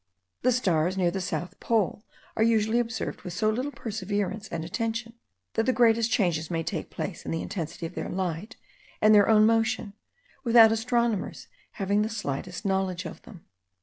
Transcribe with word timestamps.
The 0.41 0.51
stars 0.51 0.97
near 0.97 1.11
the 1.11 1.21
south 1.21 1.59
pole 1.59 2.03
are 2.35 2.41
usually 2.41 2.79
observed 2.79 3.21
with 3.21 3.33
so 3.33 3.51
little 3.51 3.71
perseverance 3.71 4.47
and 4.47 4.65
attention, 4.65 5.13
that 5.53 5.67
the 5.67 5.73
greatest 5.73 6.09
changes 6.09 6.49
may 6.49 6.63
take 6.63 6.89
place 6.89 7.23
in 7.23 7.29
the 7.29 7.43
intensity 7.43 7.85
of 7.85 7.93
their 7.93 8.09
light 8.09 8.55
and 8.99 9.13
their 9.13 9.29
own 9.29 9.45
motion, 9.45 9.93
without 10.43 10.71
astronomers 10.71 11.47
having 11.73 12.01
the 12.01 12.09
slightest 12.09 12.65
knowledge 12.65 13.05
of 13.05 13.21
them. 13.21 13.45